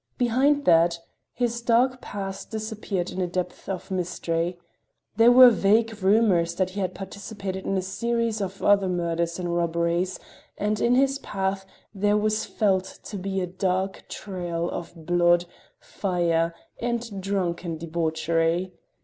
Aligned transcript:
Behind 0.17 0.65
that, 0.65 0.97
his 1.31 1.61
dark 1.61 2.01
past 2.01 2.49
disappeared 2.49 3.11
in 3.11 3.21
a 3.21 3.27
depth 3.27 3.69
of 3.69 3.91
mystery. 3.91 4.57
There 5.17 5.31
were 5.31 5.51
vague 5.51 6.01
rumors 6.01 6.55
that 6.55 6.71
he 6.71 6.79
had 6.79 6.95
participated 6.95 7.67
in 7.67 7.77
a 7.77 7.83
series 7.83 8.41
of 8.41 8.63
other 8.63 8.89
murders 8.89 9.37
and 9.37 9.55
robberies, 9.55 10.19
and 10.57 10.81
in 10.81 10.95
his 10.95 11.19
path 11.19 11.67
there 11.93 12.17
was 12.17 12.45
felt 12.45 12.97
to 13.03 13.17
be 13.19 13.41
a 13.41 13.45
dark 13.45 14.05
trail 14.09 14.71
of 14.71 15.05
blood, 15.05 15.45
fire, 15.79 16.55
and 16.79 17.21
drunken 17.21 17.77
debauchery. 17.77 18.73